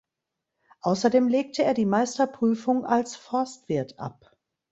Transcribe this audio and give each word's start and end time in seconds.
Außerdem 0.79 1.27
legte 1.27 1.61
er 1.63 1.75
die 1.75 1.85
Meisterprüfung 1.85 2.87
als 2.87 3.15
Forstwirt 3.15 3.99
ab. 3.99 4.35